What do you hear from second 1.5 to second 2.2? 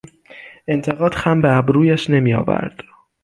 ابرویش